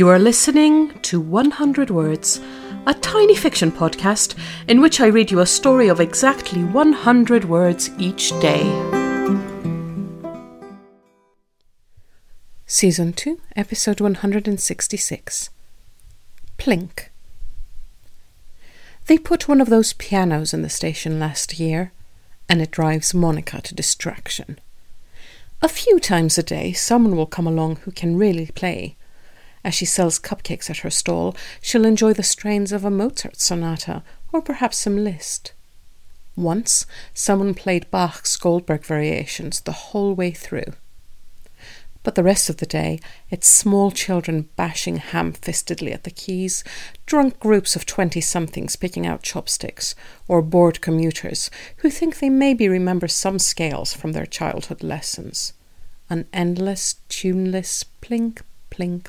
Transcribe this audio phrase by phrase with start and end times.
[0.00, 2.40] You are listening to 100 Words,
[2.86, 4.34] a tiny fiction podcast
[4.66, 8.62] in which I read you a story of exactly 100 words each day.
[12.64, 15.50] Season 2, Episode 166
[16.56, 17.08] Plink.
[19.04, 21.92] They put one of those pianos in the station last year,
[22.48, 24.58] and it drives Monica to distraction.
[25.60, 28.96] A few times a day, someone will come along who can really play
[29.64, 34.02] as she sells cupcakes at her stall, she'll enjoy the strains of a Mozart sonata
[34.32, 35.52] or perhaps some Liszt.
[36.36, 40.72] Once, someone played Bach's Goldberg variations the whole way through.
[42.02, 46.64] But the rest of the day, it's small children bashing ham fistedly at the keys,
[47.04, 49.94] drunk groups of twenty somethings picking out chopsticks,
[50.26, 55.52] or bored commuters who think they maybe remember some scales from their childhood lessons.
[56.08, 59.08] An endless, tuneless plink, plink,